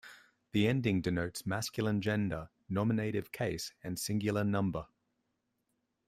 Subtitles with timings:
[0.53, 4.87] The ending denotes masculine gender, nominative case, and singular number.